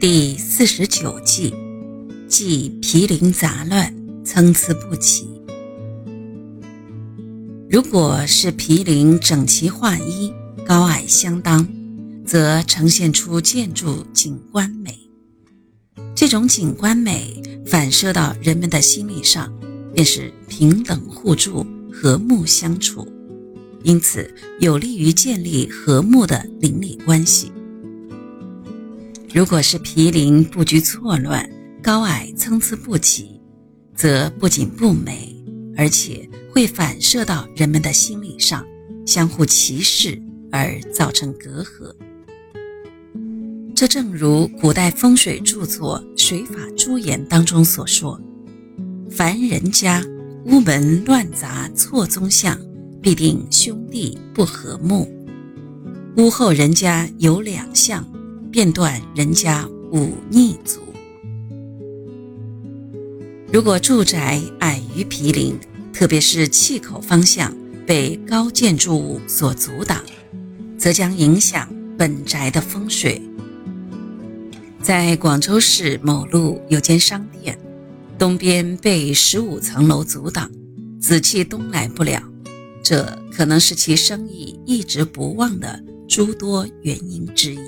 [0.00, 1.52] 第四十九计，
[2.28, 3.92] 即毗邻杂乱，
[4.24, 5.26] 参差不齐。
[7.68, 10.32] 如果是毗邻整齐划一，
[10.64, 11.66] 高矮相当，
[12.24, 14.96] 则呈现出建筑景观美。
[16.14, 19.52] 这种景观美反射到人们的心理上，
[19.92, 23.04] 便是平等互助、和睦相处，
[23.82, 27.50] 因此有利于建立和睦的邻里关系。
[29.38, 31.48] 如果是毗邻布局错乱、
[31.80, 33.40] 高矮参差不齐，
[33.94, 35.32] 则不仅不美，
[35.76, 36.28] 而且。
[36.50, 38.66] 会反射到人们的心理上，
[39.06, 40.20] 相互歧视
[40.50, 41.94] 而造成隔阂。
[43.76, 48.20] 这正如古代风水著作《水法诸言》当中所说
[49.08, 50.04] ：“凡人家
[50.46, 52.58] 屋门乱杂错综相，
[53.00, 55.06] 必定兄弟不和睦；
[56.16, 58.04] 屋后人家有两相，
[58.50, 60.80] 便断人家忤逆足。”
[63.52, 65.58] 如果住宅矮于毗邻，
[65.92, 67.54] 特别是气口方向
[67.86, 70.02] 被高建筑物所阻挡，
[70.76, 73.22] 则将影响本宅的风水。
[74.82, 77.58] 在广州市某路有间商店，
[78.18, 80.50] 东边被十五层楼阻挡，
[81.00, 82.22] 紫气东来不了，
[82.82, 87.58] 这可能是其生意一直不旺的诸多原因之一。